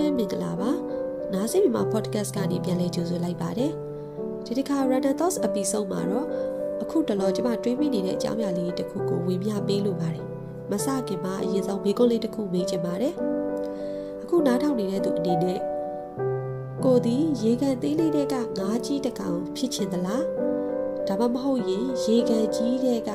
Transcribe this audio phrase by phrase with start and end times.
[0.00, 0.70] ပဲမင်္ဂလာပါ
[1.32, 3.72] နားဆင်မြန်မာ podcast ကနေပြန်လည်ကြိုဆိုလိုက်ပါတယ်
[4.44, 6.26] ဒီတစ်ခါ Random Thoughts episode မှာတော့
[6.82, 10.24] အခုတလောကျွန်မတွေးမိနေတဲ့အကြောင်းအရာလေးတစ်ခုကိုဝင်ပြပေးလိုပါတယ်
[10.70, 13.14] မစခင်မှာအရင်ဆုံးမိကုန်းလေးတစ်ခုမေးချင်ပါတယ်
[14.22, 15.60] အခုနားထောင်နေတဲ့သူအနေနဲ့
[16.84, 20.24] ကိုဒီရေကန်သေးလေးတဲ့ကငါးကြီးတစ်ကောင်ဖြစ်ချင်သလား
[21.08, 23.10] ဒါမှမဟုတ်ရင်ရေကန်ကြီးတဲ့က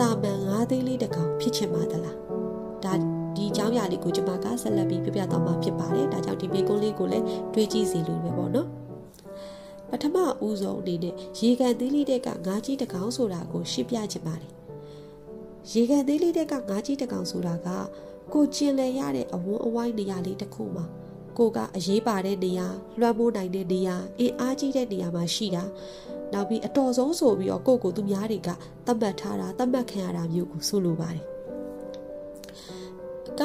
[0.00, 2.41] တာမန်ငါးသေးလေးတစ်ကောင်ဖြစ်ချင်ပါသလားဒါဒီ
[3.72, 8.68] အကြောင်းအရာလေးကိုကျွန်မကဆက်လက်ပြီးပြပြသွားမှာဖြစ်ပါတယ်ဒါကြောင့်ဒီမေကုန်းလေးကိုလည်းတွေးကြည့်စီလို့ပဲပေါ့နော်
[9.90, 10.16] ပထမ
[10.46, 14.52] ဦးဆုံးအနေနဲ့ရေကန်သေးလေးတဲ့ကငါးကြီးတစ်ကောင်ဆိုတာကိုရှင်းပြချင်ပါတယ်
[15.72, 17.68] ရေကန်သေးလေးတဲ့ကငါးကြီးတစ်ကောင်ဆိုတာက
[18.32, 20.84] ကိုကျင်လည်ရတဲ့အဝန်းအဝိုင်းနေရာလေးတစ်ခုမှာ
[21.38, 22.66] ကိုကအရေးပါတဲ့နေရာ
[23.00, 25.64] လွှမ်းမိုးနိုင်တဲ့နေရာအင်အားကြီးတဲ့နေရာမှာရှိတာ
[26.32, 28.48] နောက်ပြီးအတော်ဆုံးဆိုပြီးတော့ကိုကိုသူများတွေက
[28.86, 31.31] သတ်မှတ်ထားတာသတ်မှတ်ခံရတာမျိုးကိုဆိုလိုပါတယ်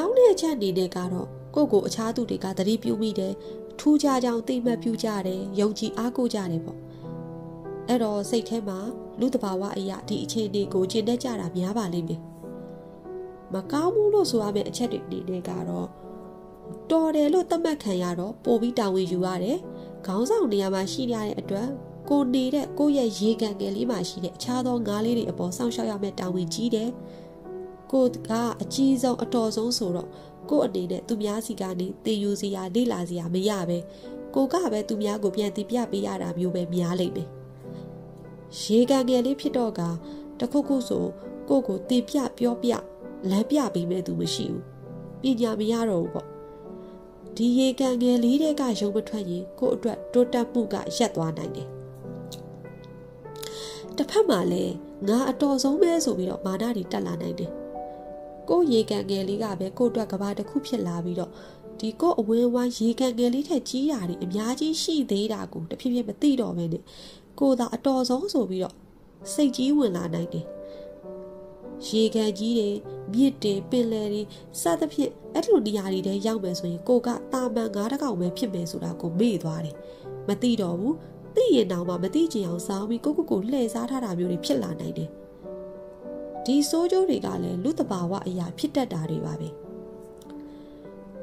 [0.02, 3.32] ောင်းတဲ့အချက်အနေနဲ့ကတော့ကိုကိုအခြားသူတွေကသတိပြုမိတယ်
[3.80, 6.78] ထူးခြားကြောင်သိမှတ်ပြုကြတယ်ယုံကြည်အားကိုးကြတယ်ပေါ့
[7.88, 8.78] အဲ့တော့စိတ်ထဲမှာ
[9.20, 12.20] လူတဘာဝအရာဒီအခြေအနေကိုကျင့်တတ်ကြတာများပါလိမ့်မယ်
[13.52, 15.88] မကောင်းဘူးလို့ဆိုရမယ့်အချက်တွေအနေနဲ့ကတော့
[16.90, 19.58] တော်တယ်လို့သတ်မှတ်ခံရတော့ပို့ပြီးတာဝန်ယူရတယ်
[20.06, 21.68] ခေါင်းဆောင်နေရာမှာရှိရတဲ့အတွက်
[22.08, 26.90] ကိုနေတဲ့ကိုရဲ့ရေကန်ငယ်လေးမှာရှိတဲ့အခြားသောငါးလေးတွေအပေါ်စောင့်ရှောက်ရမယ့်တာဝန်ကြီးတယ်
[27.92, 28.30] ကိုက
[28.62, 30.08] အကြီးဆုံးအတော်ဆုံးဆိုတော့
[30.50, 33.78] ကိုအနေနဲ့သူများစီကနေတည်ယူစရာလေ့လာစရာမရပဲ
[34.34, 37.28] ကိုကပဲသူများကိုပြန်တည်ပြပေးရတာမျိုးပဲများလိမ့်မယ်
[38.62, 39.80] ရေကန်ငယ်လေးဖြစ်တော့က
[40.40, 41.04] တခုခုဆို
[41.48, 42.72] ကိုကိုတည်ပြပြောပြ
[43.30, 44.46] လမ်းပြပေးမဲ့သူမရှိ
[45.22, 46.28] ဘူးပညာမရတော့ဘူးပေါ့
[47.36, 51.68] ဒီရေကန်ငယ်လေးတွေကရုံမထွက်ရင်ကို့အတွက်တိုးတက်မှုကရက်သွားနိုင်တယ်
[53.96, 54.74] တစ်ဖက်မှာလည်း
[55.08, 57.52] ငါအတော်ဆုံးပဲဆိုပြီးတော့မာနတွေတက်လာနိုင်တယ်
[58.48, 61.30] ကိုရေကန်ငယ်လေးကပဲကို့အတွက်ကဘာတစ်ခုဖြစ်လာပြီးတော့
[61.80, 66.82] ဒီကိုအဝင်းဝိုင်းရေကန်ငယ်လေးထက်ကြီးတာတွေအများကြီးရှိသေးတာကိုတဖြည်းဖြည်းမသိတော့ပဲနဲ့
[67.40, 68.74] ကိုသာအတော်ဆုံးဆိုပြီးတော့
[69.32, 70.46] စိတ်ကြီးဝင်လာနိုင်တယ်
[71.88, 72.68] ရေကန်ကြီးတွေ
[73.14, 74.22] မြစ်တွေပင်လယ်တွေ
[74.60, 79.76] စသဖြင့်အဲ့လိုနေရာတွေထဲရောက်မယ်ဆိုရင်ကိုကတာမန်ငါးတကောင်ပဲဖြစ်မယ်ဆိုတာကိုမေ့သွားတယ်
[80.28, 80.94] မသိတော့ဘူး
[81.36, 85.08] သိရင်တော့မှမသိချင်အောင်စောင်းပြီးကိုကိုကိုလှည့်စားထားတာမျိုးတွေဖြစ်လာနိုင်တယ်
[86.48, 89.48] ဒီစိုးကျိုးတွေကလည်းလူတဘာဝအရာဖြစ်တတ်တာတွေပါပဲ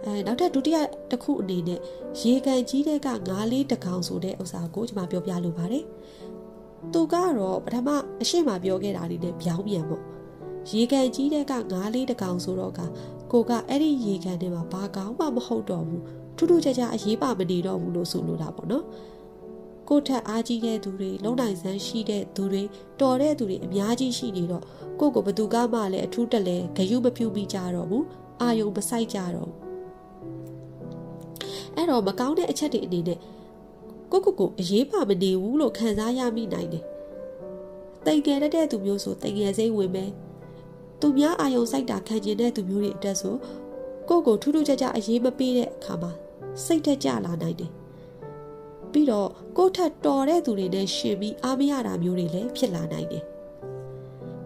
[0.03, 0.78] အဲနောက်ထပ်ဒုတိယ
[1.12, 1.80] တစ်ခုအနေနဲ့
[2.22, 5.84] ရေကန်ကြီးတဲ့ကငါးလေးတကောင်ဆိုတဲ့ဥစ္စာကိုကျွန်မပြောပြလိုပါတယ်
[6.94, 7.90] သူကတော့ပထမ
[8.22, 10.03] အရှိမပြောခဲ့တာလေးနဲ့ပြောင်းပြန်ပေါ့
[10.72, 12.81] ရေကန်ကြီးတဲ့ကငါးလေးတကောင်ဆိုတော့က
[13.31, 16.03] ကိုကအဲ့ဒီရေကန်ထဲမှာဘာကောင်းမှမဟုတ်တော့ဘူး
[16.38, 18.84] ထူးထူးခြားခြားအရေးပါမနေတော့ဘူးလို့ဆိုလိုတာပေါ့နော်
[19.90, 22.63] ကိုထက်အားကြီးတဲ့သူတွေလုံနိုင်စမ်းရှိတဲ့သူတွေ
[23.00, 24.63] တော်တဲ့သူတွေအများကြီးရှိနေတော့
[25.00, 28.06] ကိုကိုဘသူကမှလည်းအထူးတက်လဲဂယုမပြုမိကြတော့ဘူး
[28.41, 29.51] အာယုံမဆိုင်ကြတော့
[31.75, 33.19] အဲ့တော့မကောင်းတဲ့အချက်တွေအနေနဲ့
[34.12, 36.84] ကိုကိုကိုအရေးပါမနေဘူးလို့ခံစားရမိနိုင်တယ်
[38.06, 40.12] တိမ်ငယ်တဲ့သူမျိုးဆိုတိမ်ငယ်စိတ်ဝင်မယ်
[41.02, 43.35] သူများအာယုံစိုက်တာခံကျင်တဲ့သူမျိုးတွေအတွက်ဆို
[44.09, 46.12] ကိုကိုထူးထူးခြားခြားအရေးမပေးတဲ့အခါမှာ
[46.66, 47.72] စိတ်ထက်ကြလာနိုင်တယ်
[48.95, 53.23] ပြီးတော့ကိုထက်တော်တဲ့သူတွေနဲ့ရှင်ပြီးအားမရတာမျိုးတွေလည်းဖြစ်လာနိုင်တယ်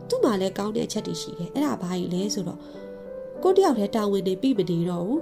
[0.09, 2.59] သူ့မှာလည်းကောင်းတဲ့အချက်တွေရှိတယ်အဲ့ဒါဘာကြီးလဲဆိုတော့
[3.43, 5.21] ကိုတယောက်တည်းတာဝန်တွေပြီးမနေတော့ဘူး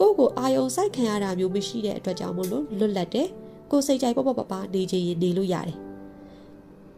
[0.00, 3.28] ကိုကိုအာယုံစိုက်ခံရတာမျိုးမရှိတဲ့အတွက်ကြောင့်မို့လို့လွတ်လပ်တယ်
[3.70, 5.78] ကိုစိတ်ကြိုက်ပေါ့ပေါ့ပါပါနေချင်ရင်နေလို့ရတယ်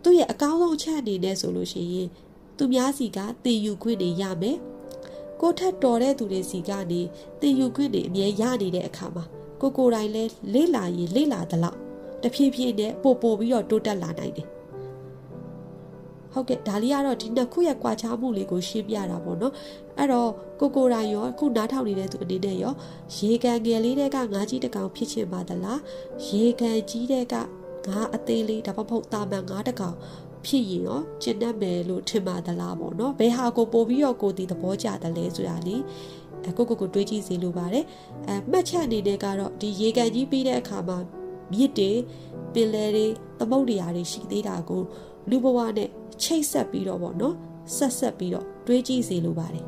[0.02, 2.08] သူ့ရဲ့အကောင်းဆုံးအချက်အနေနဲ့ဆိုလို့ရှိရင်
[2.58, 4.58] သူများစီကတည်ယူခွင့်တွေရမယ်
[5.40, 7.00] ကိုထက်တော်တဲ့သူတွေစီကနေ
[7.40, 9.24] တည်ယူခွင့်တွေအမြဲရနေတဲ့အခါမှာ
[9.60, 10.24] ကိုကိုယ်တိုင်လဲ
[10.54, 11.78] လေ့လာရင်လေ့လာသလောက်
[12.22, 14.48] တဖြည်းဖြည်းနဲ့ပို့ပို့ပြီးတော့တိုးတက်လာနိုင်တယ်
[16.32, 19.54] ဟုတ်ကဲ့ဒါလေးကတော့ဒီနှစ်ခုရဲ့ကွာခြားမှုလေးကိုရှင်းပြတာပေါ့နော်
[19.98, 20.30] အဲ့တော့
[20.60, 22.72] ကိုကိုတိုင်ရောအခုနားထောင်နေတဲ့သူအနေနဲ့ရော
[23.16, 25.80] ရေကန်ငယ်လေးတဲ့ကငါးကြီးတကောင်ဖြစ်ချင်ပါသလား
[26.28, 27.34] ရေကန်ကြီးတဲ့က
[27.86, 29.96] ငါးအသေးလေးဒါမှမဟုတ်တာမန်ငါးတကောင်
[30.46, 35.76] ဖြစ်ရင်ရောကျင့်တတ်မယ်လို့ထင်ပါသလားပေါ့နော်ဘယ်ဟာကိုပို့ပြီးတော့ကိုဒီသဘောကျတယ်လဲဆိုတာလေ
[36.25, 36.25] အ
[36.56, 37.84] ကိုကိုကိုတွေးကြည့်စီလိုပါတယ်
[38.28, 40.98] အဲမှတ်ချက်အနေနဲ့ကတော့ဒီရေကန်ကြီးပြီးတဲ့အခါမှာ
[41.52, 41.90] မြစ်တွေ
[42.54, 43.06] ပင်လယ်တွေ
[43.38, 44.82] သမုဒ္ဒရာတွေရှိသေးတာကို
[45.30, 45.88] လူဘဝနဲ့
[46.22, 47.34] ချိတ်ဆက်ပြီးတော့ပေါ့နော်
[47.76, 49.64] ဆက်ဆက်ပြီးတော့တွေးကြည့်စီလိုပါတယ်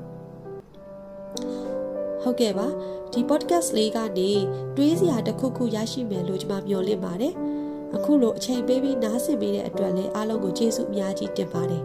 [2.23, 2.67] ဟုတ်ကဲ့ပါ
[3.13, 4.31] ဒီ podcast လေးကနေ
[4.77, 7.35] တွေးစရာတစ်ခုခုရရှိမယ်လို့ကျွန်မမျှော်လင့်ပါတယ်
[7.97, 11.83] အခုလိုအချိန်ပေးပြီးနားဆင်ပေးတဲ့အတွက်လည်းအားလုံးကိုကျေးဇူးအများကြီးတင်ပါတယ်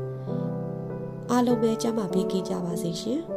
[1.31, 3.32] အားလုံးပဲကျမ်းမာပေးကြပါစေရှင်